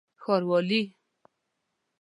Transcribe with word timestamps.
ښاروالي 0.21 0.81